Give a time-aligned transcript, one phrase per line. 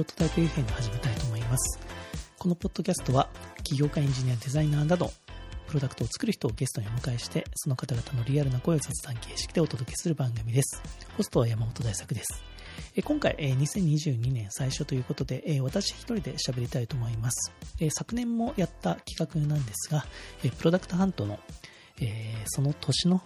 [0.00, 1.78] ロトタイプ FM 始めたいと思います。
[2.38, 3.28] このポッドキャストは、
[3.62, 5.12] 起業家、エンジニア、デザイナーなど、
[5.66, 10.80] プロダクトを作る人をゲストにお迎えして、その方々のリアルな声を雑談形式でお届けする番組です。
[11.18, 12.42] ホストは山本大作です。
[13.04, 17.52] 今回、2022年最初ということで、私一人で喋りたいと思います。
[17.90, 20.06] 昨年もやった企画なんですが、
[20.56, 21.38] プロダクトハントの
[22.46, 23.20] その年の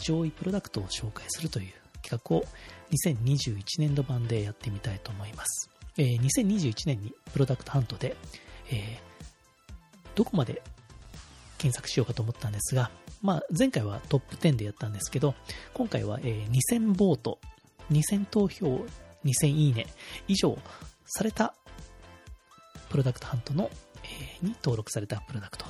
[0.00, 2.44] 上位プロダクトを紹介するという企画を
[2.90, 5.70] 2021年度版でやってみたいと思います。
[5.98, 8.16] え2021年にプロダクトハントで、
[8.70, 8.98] え
[10.14, 10.62] どこまで
[11.58, 12.90] 検索しようかと思ったんですが、
[13.22, 15.34] まあ、前回はトップ10でやったんですけど、
[15.74, 17.38] 今回は、えー、2000ボート、
[17.92, 18.86] 2000投票、
[19.24, 19.86] 2000いいね
[20.26, 20.58] 以上
[21.04, 21.54] された
[22.88, 23.70] プロダクトハントの、
[24.02, 25.66] えー、に登録されたプロダクト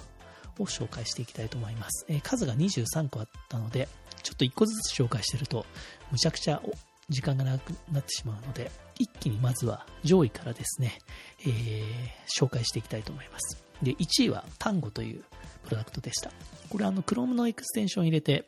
[0.60, 2.06] を紹介していきたいと思います。
[2.08, 3.88] えー、数が23個あったので、
[4.22, 5.66] ちょっと1個ずつ紹介してると、
[6.12, 6.62] むちゃくちゃ
[7.08, 10.98] 時間が長くなってしまうので、一気にまずは上位からですね、
[11.40, 11.86] えー、
[12.28, 13.64] 紹介していきたいと思います。
[13.82, 15.24] で、1位はタンゴという
[15.64, 16.30] プロダクトでした。
[16.68, 18.46] これはあの Chrome のエクステンションを入れて、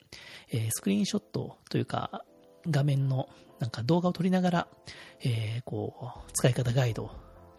[0.50, 2.22] えー、スクリーンショットというか
[2.70, 3.28] 画面の
[3.61, 4.69] なんか動画を撮りながら、
[5.20, 7.11] えー、こう、使い方ガイドを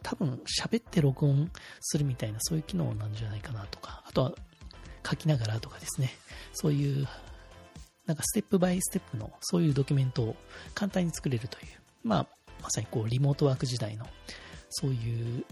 [0.04, 4.34] 多分喋って録音するみたいなそういう機能なんじゃないかなとか、あとは
[5.10, 6.12] 書きながらとかですね、
[6.54, 7.08] そういう
[8.06, 10.36] なんか step by step のそういうドキュメントを
[10.76, 11.66] 簡単に作れるという、
[12.04, 12.28] まあ、
[12.64, 14.08] まさにこうリモートワーク時代の
[14.70, 15.46] そういう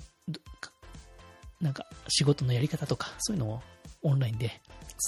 [1.61, 3.61] なんか仕事のやり方とか、そういうのを
[4.01, 4.59] オンラインで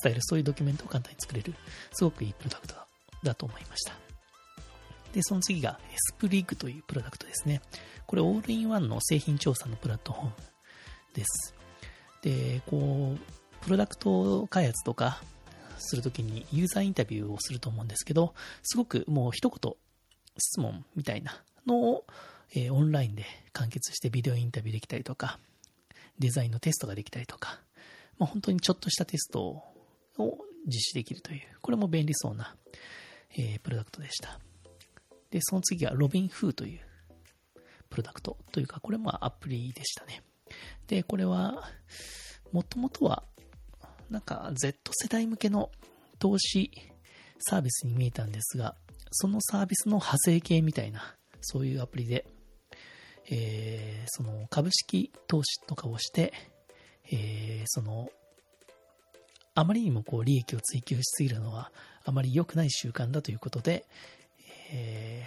[0.04, 1.54] 伝える、そういうドキュメントを簡単に作れる、
[1.94, 2.76] すごくいいプロダクト
[3.24, 3.94] だと思いました。
[5.14, 7.62] で、その次が Sprig というプロダクトですね。
[8.06, 10.32] これオールインワンの製品調査のプラットフォーム
[11.14, 11.56] です。
[12.22, 15.22] で、こう、プロダクト開発とか
[15.80, 18.34] するときにユーザーインタビューをすると思うんですけど、
[18.64, 19.74] すごくもう一言
[20.38, 22.06] 質問みたいなのを、
[22.56, 25.40] えー、オンラインで完結してビデオインタビューできたりとか、
[26.20, 27.60] デザインのテストができたりとか、
[28.18, 30.38] まあ、本当にちょっとしたテストを
[30.68, 32.56] 実施できるという、これも便利そうな、
[33.36, 34.40] えー、プロダクトでした。
[35.32, 36.82] で、その次はロビンフーという
[37.90, 40.24] プロダクトというか、これもアプリでしたね。
[40.88, 41.70] で、これは、
[42.52, 43.24] もともとは、
[44.10, 45.72] なんか Z 世代向けの
[46.20, 46.72] 投資
[47.40, 48.76] サービスに見えたんですが、
[49.12, 52.26] そのサービスの派生系みたいな、そういうアプリで、
[53.30, 56.34] えー、その株式投資とかをして、
[57.12, 58.10] えー、その、
[59.56, 61.72] あまりにもこう利益を追求しすぎるのは
[62.06, 63.86] あまり良くない習慣だということで、
[64.72, 65.26] え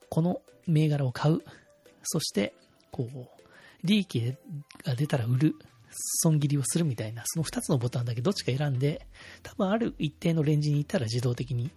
[0.00, 1.42] ー、この銘柄を買う、
[2.02, 2.54] そして、
[2.90, 3.42] こう、
[3.84, 4.34] 利益
[4.84, 5.54] が出たら売る、
[6.22, 9.06] 損切りをするみたいな、その2つのボタンだけどっちか選んで、
[9.42, 11.70] 多分ある一定のレンジにいたら自動的に、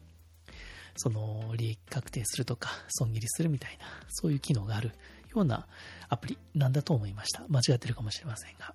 [0.96, 4.92] その利益確定するとか、損切りするみたいな、そういう機能がある
[5.34, 5.68] ような
[6.10, 7.44] アプリなんだと思いました。
[7.50, 8.74] 間違ってるかもしれませんが。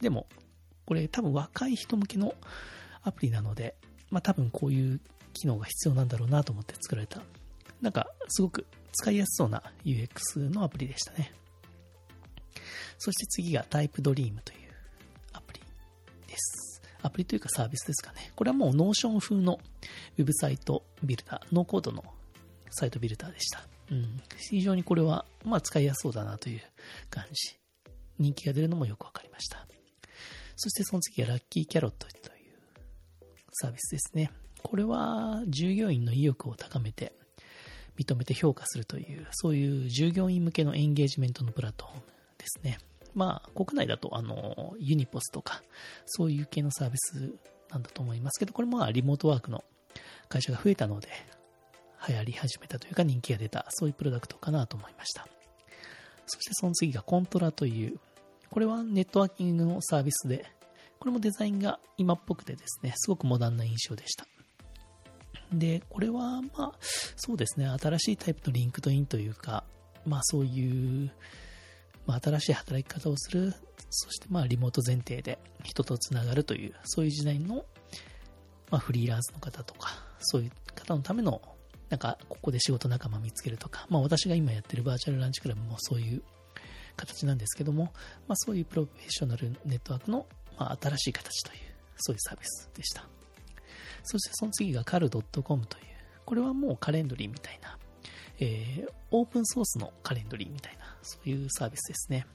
[0.00, 0.26] でも、
[0.86, 2.34] これ多分若い人向けの
[3.02, 3.76] アプリなので、
[4.10, 5.00] まあ多分こういう
[5.34, 7.22] 機能が必要なんだろうなと思って作られた、
[7.80, 11.32] なんかすごく使いやすそうな UX のアプリでしたね。
[12.98, 14.58] そして次が Typedream という
[15.32, 15.60] アプリ
[16.26, 16.67] です。
[17.02, 18.32] アプリというかサービスですかね。
[18.34, 19.60] これはもう Notion 風の
[20.18, 22.04] ウェブサイトビルダー、ノーコードの
[22.70, 23.62] サイトビルダーでした。
[23.90, 24.20] うん。
[24.36, 26.60] 非常にこれは、まあ使いやすそうだなという
[27.10, 27.56] 感じ。
[28.18, 29.66] 人気が出るのもよくわかりました。
[30.56, 32.18] そしてその次はラッキーキャロットという
[33.52, 34.32] サービスですね。
[34.62, 37.12] これは従業員の意欲を高めて、
[37.96, 42.02] 認めて評価するという、そういう従業員向けのエンゲージメントのプラットフォーム
[42.38, 42.78] ですね。
[43.14, 45.62] まあ、国内だと、あの、ユニポスとか、
[46.06, 47.34] そういう系のサービス
[47.70, 49.64] なんだと思いますけど、これもリモートワークの
[50.28, 51.08] 会社が増えたので、
[52.08, 55.26] 流行り始めたというか人気が出た、そういうプロダクトかなと思いました。
[56.26, 57.98] そしてその次が Contra という、
[58.50, 60.46] これはネットワーキングのサービスで、
[60.98, 64.26] これもデザインが今っぽくてですね、すごくモダンな印象でした。
[65.52, 66.72] で、これは、まあ、
[67.16, 69.64] そうですね、新しいタイプの LinkedIn というか、
[70.04, 71.10] まあそういう、
[72.08, 73.54] まあ、新しい働き方をする、
[73.90, 77.66] そしてまあリモート前提で人とつながるという、そういう時代の、
[78.70, 81.40] まあ、フリーランスの方とか、そういう方のための
[81.90, 86.22] なんか、ここで仕事仲間見つけるとか、まあ私が今やってるバーチャルランチクラブもそういう
[86.96, 87.92] 形なんですけども、
[88.26, 90.26] まあそういうプロフェッショナルネットワークの、
[90.58, 91.58] まあ、新しい形という、
[91.96, 93.06] そういうサービスでした。
[94.02, 95.84] そしてその次が cal.com という、
[96.24, 97.78] これはもうカレンドリーみたいな、
[98.38, 102.26] えー、オープンソースのカレンドリーみたいな、そういうサービスですね。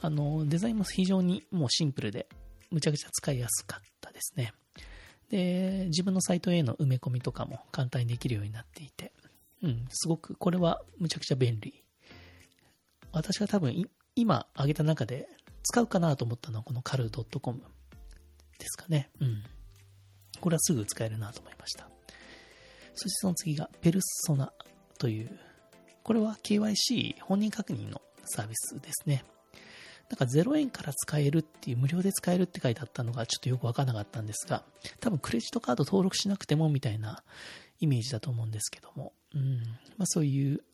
[0.00, 2.28] あの、デザインも非常にもうシンプルで、
[2.70, 4.52] むちゃくちゃ使いやすかったですね。
[5.30, 9.12] で、自分のサイトへの埋め込みとかも簡単にできるようになっていて、
[9.62, 11.82] うん、すごく、これはむちゃくちゃ便利
[13.12, 15.28] 私が多分今挙げた中で
[15.62, 17.60] 使うかなと思ったのはこの cal.com
[18.58, 19.10] ですかね。
[19.20, 19.42] うん。
[20.40, 21.88] これはすぐ使えるなと思いました。
[22.94, 24.52] そしてその次がペルソナ
[24.98, 25.38] という、
[26.08, 29.26] これは KYC 本人確認のサービスですね。
[30.08, 34.64] なんか0円から使えるっていう、無料で使えるって書いてあったのがちょっとよくわからなかったんですが、
[35.00, 37.22] 多分クレジットカード登録しなくてもみたいな
[37.78, 39.58] イメージだと思うんですけども、うん、
[39.98, 40.64] まあそういう、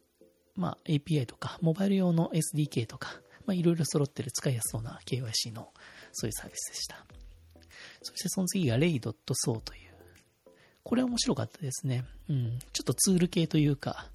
[0.54, 5.72] まあ API とか、モバイル用の SDK とか、まあいろいろ揃ってる使いやすそうな KYC の
[6.12, 7.04] そういうサービスでした。
[8.02, 9.94] そしてその次が Ray.so という、
[10.84, 12.04] これは面白かったですね。
[12.30, 14.13] うん、ちょっとツール系というか、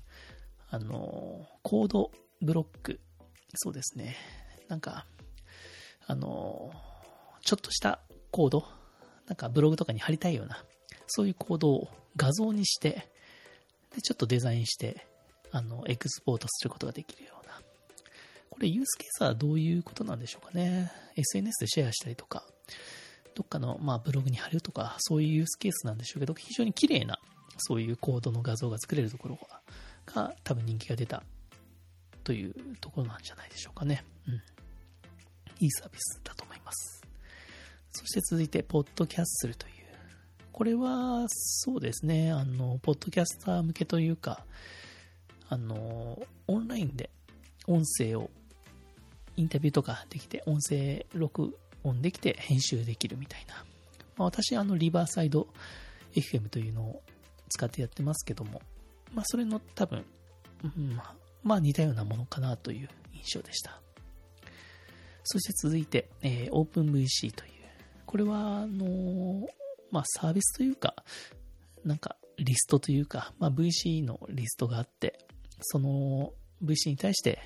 [0.72, 2.12] あの、コード
[2.42, 3.00] ブロック、
[3.56, 4.16] そうですね。
[4.68, 5.06] なんか、
[6.06, 6.72] あの、
[7.42, 8.00] ちょっとした
[8.32, 8.66] コード、
[9.28, 10.64] なんかブログとかに貼りたいような、
[11.08, 13.10] そういうコードを画像にして、
[13.96, 15.08] で、ちょっとデザインして、
[15.52, 17.54] あの、エクスポートすることができるような。
[18.50, 20.92] これ、ユースケースはどういうことなんでしょうかね。
[21.16, 22.46] SNS でシェアしたりとか、
[23.34, 27.20] どっかの、まあ、ブログに貼るとか、そういうユースケースなんでしょうけど、非常に綺麗な、
[27.58, 29.62] そういうコードの画像が作れるところが、
[30.14, 31.24] が多分人気が出た
[32.24, 34.04] というところなんじゃないでしょうかね。
[34.28, 34.34] うん。
[35.60, 37.02] いいサービスだと思います。
[37.92, 39.74] そして続いて、ポッドキャッスルという。
[40.52, 44.46] これは、そうですね、あの、ポッドキャスター向けというか、
[45.48, 47.10] あの、オンラインで
[47.68, 48.30] 音声を、
[49.36, 53.56] インタビューとかできて、音声録音できて編集できるみたいな。
[54.18, 55.48] まあ、私、あの、リバーサイド
[56.14, 57.04] FM というのを
[57.50, 58.62] 使ってやってますけども、
[59.14, 60.06] まあ、それの多分、
[60.64, 63.82] うん、まあ、まあ、似たようなものかなという印象でした。
[65.24, 67.52] そして続いて、えー、OpenVC という、
[68.06, 69.48] これは、あの
[69.92, 70.96] まあ、サービスというか、
[71.84, 75.20] なんか、リストというか、まあ、VC のリストがあって、
[75.62, 76.34] その
[76.64, 77.40] VC に対して、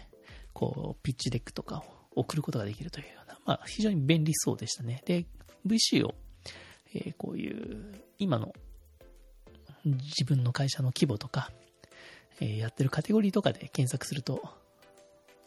[0.53, 1.79] こう、 pitch deck とか
[2.15, 5.01] を送ることができるというような、まあ、非常に便利そうでしたね。
[5.05, 5.25] で、
[5.65, 6.13] VC を、
[6.93, 8.53] えー、こういう、今の
[9.85, 11.51] 自分の会社の規模とか、
[12.39, 14.41] えー、やってるカテゴリーとかで検索すると、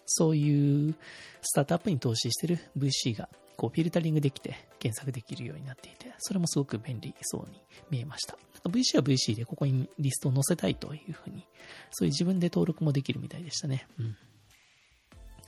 [0.07, 0.95] そういう
[1.43, 7.61] スタートアップに投資してる VC がこうフィルタリングできて検索できるようになっていて、それもすごく便利そうに
[7.91, 8.37] 見えました。
[8.69, 11.47] VC は VC でここにリストを載せたいというふうに、
[11.91, 13.87] そういう自分で登録もできるみたいでしたね。
[13.99, 14.17] うん。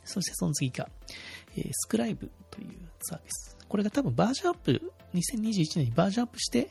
[0.04, 0.88] そしてその次が、
[1.56, 2.70] えー、スクライブという
[3.02, 3.56] サービス。
[3.68, 6.70] これが多分バージョンアップ、2021年にバージョンアップして、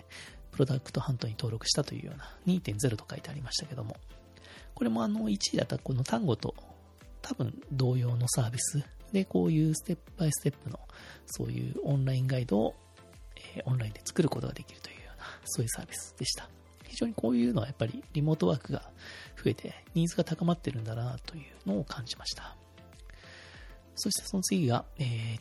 [0.52, 3.98] プロダクトハントに登録したというような2.0と書いてありましたけども、
[4.74, 6.56] これもあの1位だったこの単語と
[7.22, 10.80] 多分同様のサービスで、こういうステップバイステップの
[11.26, 12.76] そういうオンラインガイドを、
[13.56, 16.50] えオンラインで作ることができるというような、そういうサービスでした。
[16.88, 18.90] 非常にこういうのはやっぱりリモートワークが
[19.44, 22.56] 増えてニーズが高まってるんだなというのを感じました。
[23.96, 25.40] そしてその次が、えー、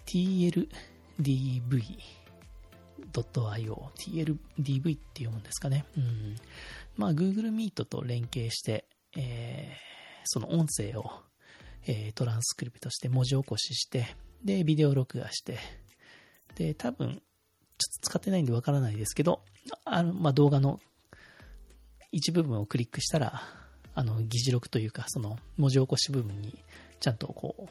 [3.13, 5.85] .io、tldv っていうもんですかね。
[5.97, 6.37] うん。
[6.97, 8.85] まあ Google Meet と連携して、
[9.17, 11.11] えー、その音声を
[11.89, 14.07] えー、トランスクリプトして文字起こしして、
[14.45, 15.59] で、ビデオ録画して、
[16.57, 17.21] で、多分、ちょっ
[18.03, 19.43] と使ってないんでわからないですけど、
[19.85, 20.81] あの、まあ、動画の
[22.11, 23.43] 一部分をクリックしたら、
[23.95, 26.59] あの、議事録というか、その文字起こし部分に
[26.99, 27.69] ちゃんとこう、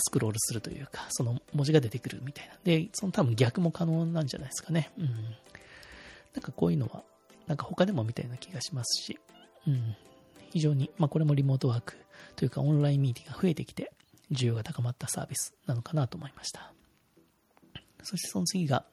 [0.00, 2.54] スクロールするというか、その文字が出てくるみたいな。
[2.64, 4.90] で、その多分逆も可能なんじゃないですかね。
[4.98, 5.06] うん。
[5.06, 7.02] なんかこういうのは、
[7.46, 9.18] なんか他でもみたいな気がしますし、
[9.66, 9.96] うん。
[10.50, 11.96] 非常に、まあこれもリモートワーク
[12.36, 13.92] というかオンラインミーティングが増えてきて、
[14.30, 16.72] 需要が高まったサービスなのかなと思いました。
[18.02, 18.84] そしてその次が、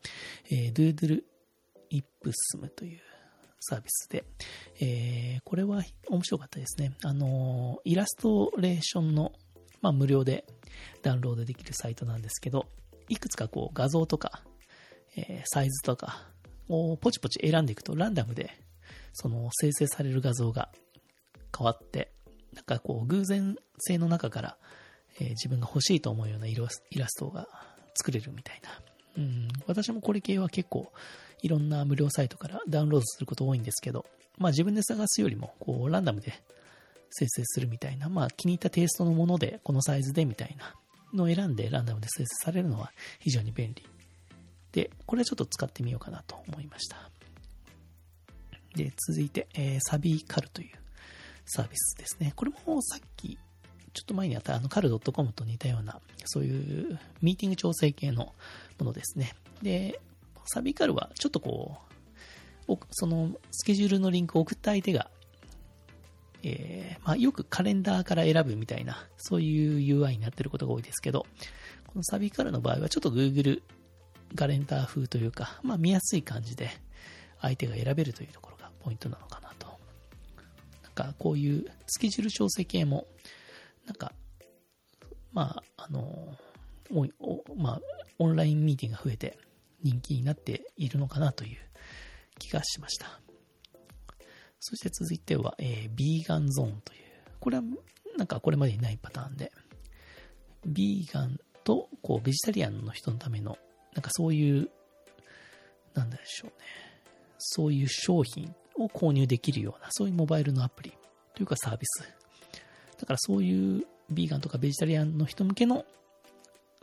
[0.49, 1.23] えー、Doodle
[1.91, 2.99] Ipsum という
[3.59, 4.23] サービスで、
[4.79, 6.93] えー、これは面白かったですね。
[7.03, 9.31] あのイラストレーションの、
[9.85, 10.45] まあ、無料で
[11.03, 12.65] ダウンロードできるサイトなんですけど、
[13.07, 14.41] いくつかこう画像とか、
[15.15, 16.23] えー、サイズとか
[16.67, 18.49] をポチポチ選んでいくとランダムで
[19.13, 20.69] その生成される画像が
[21.55, 22.11] 変わって、
[22.51, 24.57] なんかこう偶然性の中から、
[25.19, 26.81] えー、自分が欲しいと思うようなイラス
[27.19, 27.47] トが
[27.93, 28.71] 作れるみたいな。
[29.17, 30.91] うん、私もこれ系は結構
[31.43, 34.07] いろんな無料サイトからダウンロードすること多いんですけど、
[34.39, 36.33] まあ自分で探すよりもこうランダムで
[37.09, 40.75] 生成するみたいな、まあ気に入ったテイストのものでこのサイズでみたいな
[41.13, 43.85] のを選んでランダムで生成されるのは非常に便利。
[44.71, 47.09] で、これはちょっと使ってみようかなと思いました。
[48.75, 50.75] で、続いて、えー、サビカルという
[51.45, 52.33] サービスですね。
[52.35, 53.37] これもさっき、
[53.93, 58.33] ちょっと前にあったあのカル .com と似たような、そういうミーティング調整系の
[58.77, 59.33] ものですね。
[59.61, 60.01] で、
[60.45, 61.77] サビカルはちょっとこ
[62.67, 65.09] う、そのスケジュールのリンクを送った相手が、
[66.47, 71.25] えー、まあ、よくカレンダーから選ぶみたいな、そういう UI になってることが多いですけど、
[71.87, 73.63] このサビカルの場合はちょっと Google
[74.35, 76.69] カレンダー風というか、まあ、見やすい感じで
[77.41, 79.67] 相手が選べるというところがポイントなのかなと。
[80.83, 83.07] なんかこういうスケジュール調整系も、
[83.87, 84.11] なんか、
[85.33, 86.37] まあ、あの、
[86.91, 87.81] おおまあ、
[88.19, 89.39] オンラインミーティングが増えて
[89.81, 91.57] 人気になっているのかなという
[92.37, 93.24] 気がしました。
[94.67, 96.99] そして続いては、えー、ビーガンゾーンという、
[97.39, 97.63] これは
[98.17, 99.51] なんかこれまでにないパターンで、
[100.65, 103.59] ビーガンとこうベジタリアンの人のための、
[103.93, 104.71] なんかそういう、
[105.93, 106.53] なんでしょうね、
[107.37, 110.93] そういう商品を購入できるような、そういうモバイルのアプリ
[111.35, 112.03] というかサービス。
[112.99, 115.85] だからそういうビーガンとかベジタリアンの人向けの、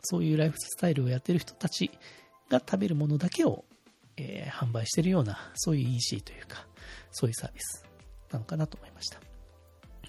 [0.03, 1.91] そういうライフスタイルをやってる人たち
[2.49, 3.65] が食べるものだけを、
[4.15, 6.65] えー、販売してるような、そういう EC というか、
[7.11, 7.85] そういうサービス
[8.31, 9.19] なのかなと思いました。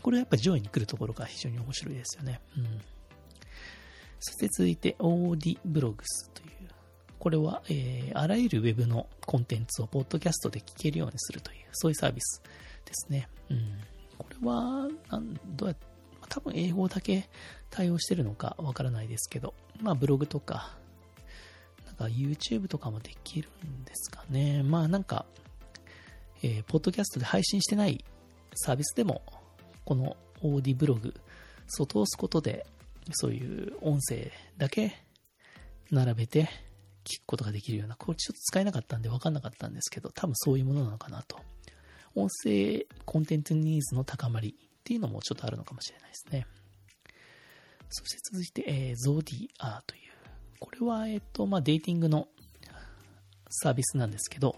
[0.03, 2.41] これはやっぱり上位に来るところが非常に面白いですよね。
[2.57, 2.81] うん。
[4.21, 6.69] そして続いて OD ブログスという、
[7.19, 12.43] これは、えー、あらゆる Web のコンテンツをポッドキャストで聞けるようにするという、そういうサービス
[12.85, 13.29] ですね。
[13.51, 13.81] うん。
[14.19, 15.95] これは、なんどうやって
[16.29, 17.29] 多分英語だけ
[17.71, 20.77] 対応してるのかわからないですけど、まあブログとか、
[21.87, 24.63] なんか YouTube とかもできるんですかね。
[24.63, 25.27] まあなんか、
[26.47, 28.05] えー、ポッドキャストで配信してない
[28.55, 29.23] サービスでも、
[29.87, 31.15] この Audiblog、
[31.67, 32.67] そう通すことで、
[33.13, 34.93] そういう音声だけ
[35.91, 36.51] 並べて
[37.05, 41.39] 聞くことができるような、これちょっと使えなかったんで分かんなかったんですけど、多分そういうものなのかなと。
[42.15, 46.47] 音声コンテンツニーズの高まりっていうのもちょっとあるのかもしれないですね。
[47.89, 50.01] そして続いて、えー、ゾーディアという、
[50.61, 52.29] これは、えっ、と、まあ、 dating の
[53.55, 54.57] サービスなんですけど、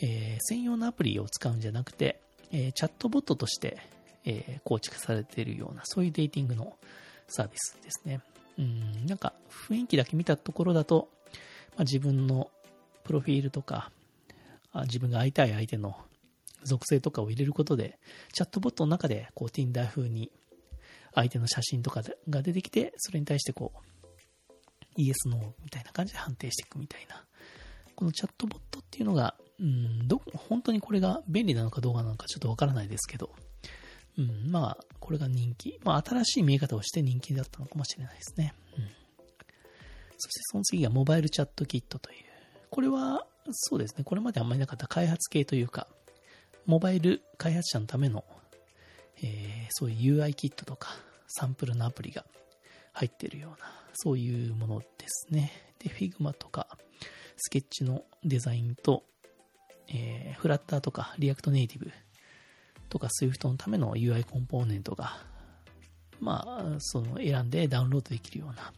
[0.00, 3.78] えー、専用のアプリを使うんじゃなくて、えー、チャットボットとして、
[4.24, 6.76] えー、構築されているような、そういうデーティングの
[7.28, 8.20] サービスですね。
[8.58, 11.08] うん、なんか雰囲気だけ見たところだと、
[11.76, 12.50] まあ、自分の
[13.04, 13.90] プロフィールとか、
[14.72, 15.96] あ自分が会いたい相手の
[16.64, 17.98] 属性とかを入れることで、
[18.32, 20.30] チャットボットの中で、こう、Tinder 風に
[21.14, 23.88] 相手の写真とかが出てきて、それに対してこう、
[24.96, 27.24] イエス、ノーみたいな感じで判定していくみたいな、
[27.98, 33.30] このチャットボットっていうのが、うん、ど、本当にこれが便利なのかどうかなのかちょっとわからないですけど、
[34.16, 35.80] うん、まあ、これが人気。
[35.82, 38.54] まあ、新しい見え方をして人気だったのかもしれないですね。
[38.76, 38.84] うん。
[40.16, 42.18] そしてその次がモバイルチャットキットという。
[42.70, 44.04] これは、そうですね。
[44.04, 45.88] これまであんまりなかった開発系というか、
[46.66, 48.24] モバイル開発者のための、
[49.20, 50.90] えー、そういう UI キットとか、
[51.26, 52.24] サンプルのアプリが
[52.92, 55.50] 入ってるような、そういうものですね。
[55.80, 56.78] で、Figma とか、
[57.38, 59.04] スケッチのデザインと、
[59.88, 61.90] えー、フラッターとか React Native
[62.88, 65.18] とか Swift のための UI コンポーネントが、
[66.20, 68.72] まあ、その選んでダウンロードできるような、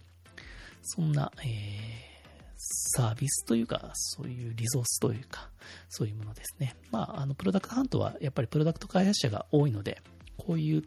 [0.82, 2.20] そんな、えー、
[2.56, 5.48] サービスというか、そういうリソースというか、
[5.88, 6.76] そういうものですね。
[6.90, 10.02] まあ、あの、 Product Hunt はやっぱりプロダクト開発者が多いので、
[10.36, 10.84] こういう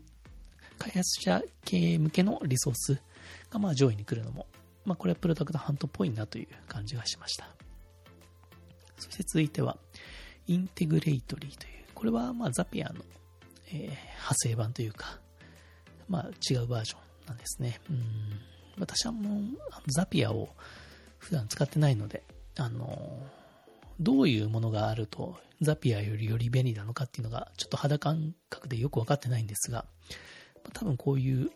[0.78, 3.02] 開発者系向けのリソース
[3.50, 4.48] がまあ上位に来るのも、
[4.86, 7.48] まあこれはプロダクトハントっぽいなという感じがしました。
[8.98, 9.78] そして続いては、
[10.48, 13.02] インテグレイトリーという、これはまあザピアの、
[13.68, 15.20] えー、派生版というか、
[16.08, 17.80] まあ違うバージョンなんですね。
[17.90, 19.44] うん私はもう
[19.92, 20.50] ザピアを
[21.18, 22.24] 普段使ってないので、
[22.58, 23.20] あの、
[24.00, 29.86] どういうものがあるとザピアよりより便利なのかっていうのがちょっと肌感覚でよくわかってないんですが、
[30.74, 31.52] 多分こういう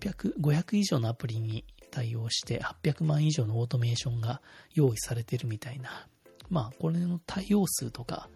[0.00, 4.40] 800、500以上のアプリに対応して800万以上のオートメーションが
[4.74, 6.06] 用意されてるみたいな
[6.50, 8.28] まあ、これの対応数とか、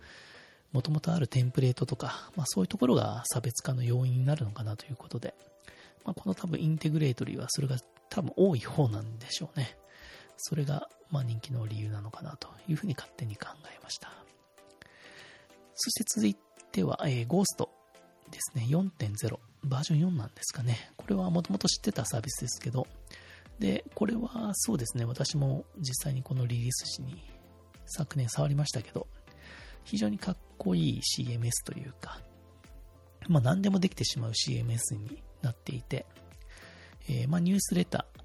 [0.72, 5.34] もともとあるテンプレートとか、まあ、そういうところが差別化の要因になるのかなということで、
[6.04, 7.76] まあ、この多分インテグレートリーはそれが
[8.10, 9.76] 多分多い方なんでしょうね。
[10.36, 14.12] それが、まあ、人気の理由なのかなというふうに勝手に考えました。
[15.74, 16.36] そして続い
[16.72, 17.70] ては、えー、ゴースト
[18.30, 18.66] ですね。
[18.68, 19.38] 4.0。
[19.64, 20.90] バージョン4なんですかね。
[20.96, 22.86] これはもともと知ってたサービスですけど、
[23.58, 25.04] で、これはそうですね。
[25.04, 27.22] 私も実際にこのリリース時に
[27.86, 29.06] 昨年触りましたけど、
[29.84, 32.20] 非常にかっこいい CMS というか、
[33.28, 36.06] まあ何でもできてしまう CMS になっていて、
[37.08, 38.20] えー、まあニュースレター、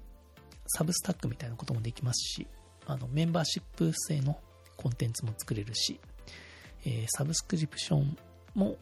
[0.66, 2.46] サブスタックみたいなこともできますし、
[2.86, 4.38] あのメンバーシップ制の
[4.76, 6.00] コンテンツも作れるし、
[6.84, 8.16] えー、サブスクリプション
[8.54, 8.76] も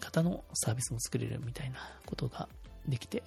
[0.00, 2.48] 型のサービスも作れるみたいなことが
[2.86, 3.22] できて、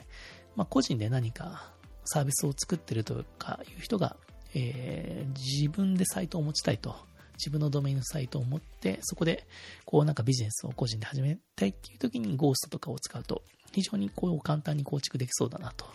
[0.56, 1.72] まあ、個人で何か
[2.04, 4.18] サービスを作ってるとかいう人が
[4.56, 6.96] えー、自分でサイトを持ちたいと
[7.38, 9.46] 自分のドメインのサイトを持って、そこで、
[9.86, 15.86] こうなんかビジネスを個人で始めたいっていう時にゴーストとかを使うと、非常にこう簡単に構築できそうだなと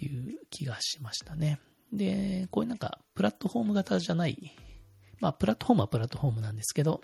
[0.00, 1.60] いう気がしましたね。
[1.92, 4.56] で、こういうなんかプラットフォーム型じゃない、
[5.20, 7.00] まあプラットフォームはプラットフォームなんですけど、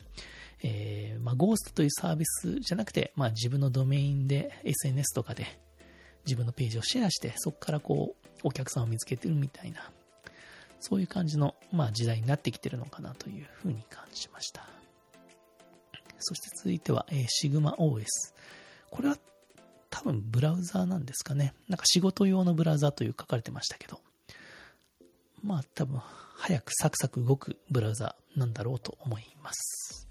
[0.62, 5.46] えー、まあゴーストというサービスじゃなくて、まあ自分のドメインで SNS とかで
[6.24, 9.90] 自分のページをシェアして、そこからこうお客さんを見つけてるみたいな、
[10.80, 14.68] そういう感じの、まあ、時代になってきてるのかなというふうに感じました。
[16.18, 18.04] そして続いては、えー、SigmaOS。
[18.90, 19.18] これは
[19.90, 21.54] 多分ブラウザーなんですかね。
[21.68, 24.00] なんか仕事用のブラウザーという書かれてましたけど、
[25.42, 26.00] まあ多分
[26.36, 30.08] 早くサクサク動くブラウザーなんだろうと思います。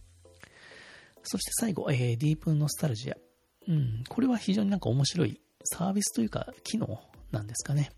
[1.24, 3.16] そして最後、えー、ディープノスタルジア。
[3.68, 7.00] うん、これは非常になんか面白いサービスというか機能
[7.32, 7.92] なんですかね。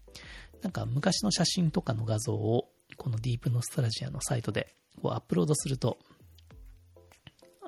[0.62, 5.98] なんか昔の写真とかの画像をこのディープノスタルジアのサイトでこうアップロードすると、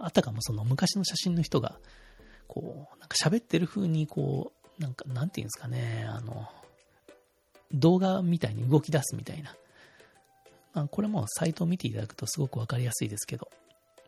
[0.02, 1.80] あたかもその昔の写真の人が、
[2.48, 6.48] こう、なんか喋ってる風にこう、なんか、なんていうんですかね、あの、
[7.72, 9.56] 動画みたいに動き出すみたいな。
[10.74, 13.50] あこれもサイトを見ていただくとすごくわかりやすいですけど、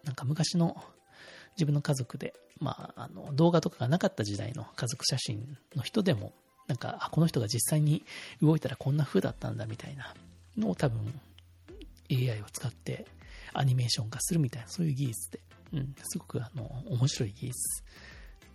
[0.03, 0.81] なんか昔の
[1.55, 6.33] 自分の家族で、まあ、あの動画とかがなかった時代の家族写真の人でも、
[6.67, 8.03] なんか、あ、この人が実際に
[8.41, 10.13] 動いたらこんな風だったんだみたいな
[10.57, 11.19] のを多分
[12.11, 13.05] AI を使って
[13.53, 15.39] アニメーション化するみたいな、そういう技術で、
[15.73, 17.83] うん、すごくあの、面白い技術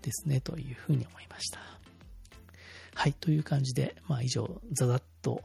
[0.02, 1.60] ですね、というふうに思いました。
[2.94, 5.42] はい、という感じで、まあ以上、ざざっと、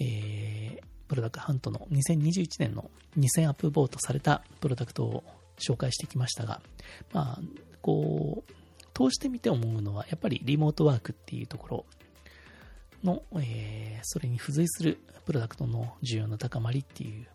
[0.00, 5.24] えー、プロダクトハントの2021年の2000アップボートされたプロダクトを
[5.58, 6.60] 紹介してきましたが、
[7.12, 7.40] まあ、
[7.82, 8.52] こう、
[8.98, 11.86] 通してみて思うのは、やっぱりリモートワークっていうところ
[13.04, 17.28] の、えー、それに付随するプロダクトの需要の高まりっていう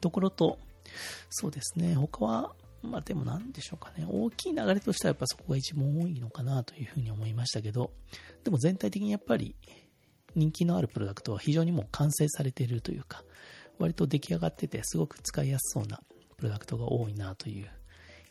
[0.00, 0.58] ところと、
[1.30, 7.92] そうですね、他は、まあでも何でしょうかね、大きい流れとしてはやっぱそこが一番多いのかなというふうに思いましたけど、
[8.42, 9.54] でも全体的にやっぱり
[10.34, 13.22] 人気のあるプロダクトは非常にもう完成されているというか、
[13.78, 16.00] 割と出来上がっててすごく使いやすそうな
[16.36, 17.70] プロダクトが多いなという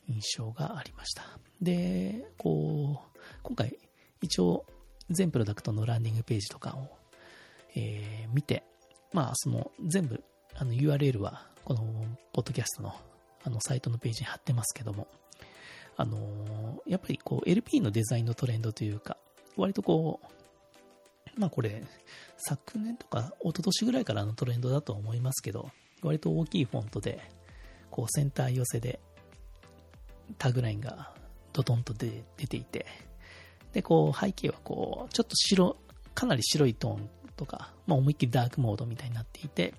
[0.07, 1.23] 印象がありました。
[1.61, 3.77] で、こう、今回
[4.21, 4.65] 一応
[5.09, 6.89] 全プロダクトのランディングページとかを、
[7.75, 8.63] えー、見て、
[9.13, 10.23] まあその全部
[10.55, 11.81] あの URL はこの
[12.33, 12.93] ポッドキャストの
[13.43, 15.07] あのサイトのページに貼ってますけども、
[15.95, 19.17] あのー、やっぱりこう LP のデザインのトレンドというか、
[19.55, 21.83] 割とこう、まあこれ、
[22.37, 25.69] 昨年とか一昨年ぐらいからのトレンドだと思いますけど、
[26.01, 27.21] 割と大きいフォントで、
[27.89, 28.99] こうセンター寄せで
[30.37, 31.13] タグラインが
[31.53, 32.09] ドドンと出
[32.47, 32.85] ていて、
[33.73, 35.77] で、こう背景はこう、ちょっと白、
[36.13, 39.73] かなり白いトーンとか、まあ思いっきりダークモードみたいになっていて、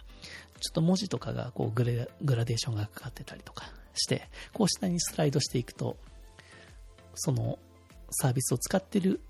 [0.61, 5.96] ちょっと文字とかがこうグレグラデーションがかかってたりとかして、こう下にスライドしていくと、
[7.14, 7.58] その
[8.11, 9.20] サービスを使ってる、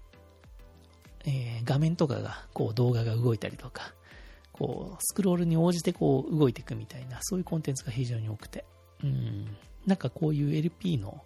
[1.25, 3.95] えー、画面とかがこう動画が動いたりとか、
[4.53, 8.65] こうスクロールに応じてこう動いていくみたいな、そういうコンテンツが非常に多くて、
[9.03, 9.47] うん、
[9.87, 11.23] なんかこういう LP の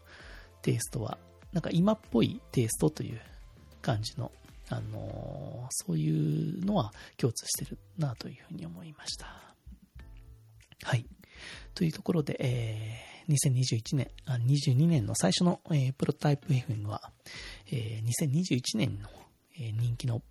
[0.62, 1.18] テイストは、
[1.52, 3.20] なんか今っぽいテイストという
[3.80, 4.30] 感じの、
[4.70, 9.26] あのー、そういうのは共通してるなというふうに思いました。
[10.84, 11.06] はい。
[11.74, 17.10] というところで、えー、2021年、あ22年の最初の、えー、プロトタイプ FM は、
[17.70, 19.08] えー、2021年の、
[19.58, 20.22] えー、人気の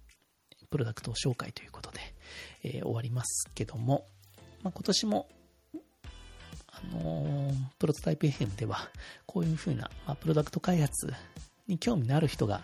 [0.70, 2.00] プロダクト紹介ということで、
[2.64, 4.06] えー、終わりますけども、
[4.64, 5.28] まあ、今年も
[6.90, 8.90] あのプロトタイプ FM では、
[9.26, 11.14] こういう風な、まあ、プロダクト開発
[11.68, 12.62] に興味のある人が、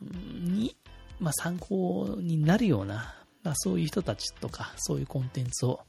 [0.00, 0.76] に、
[1.18, 5.80] まあ、参考になるような、まあ、そういう人たちとか、そういうコンテンツを、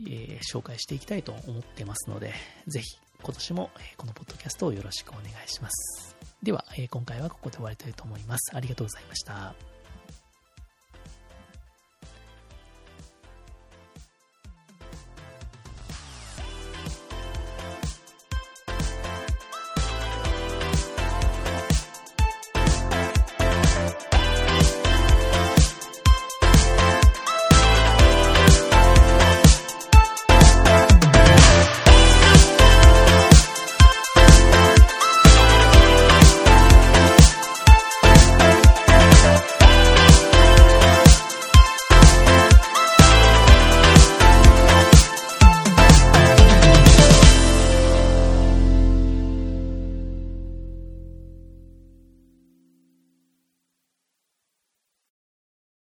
[0.00, 2.32] えー、紹介していきたいと思ってますので、
[2.66, 6.16] ぜひ今年も、このポッドキャストをよろしくお願いします。
[6.42, 8.54] では、え今回はここで終わりたいと思います。
[8.54, 9.77] ありがとうございました。